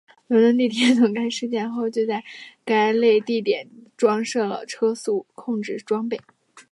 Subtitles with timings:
[0.25, 2.23] 伦敦地铁从该事件后就在
[2.65, 6.19] 该类地点装设了车速控制装备。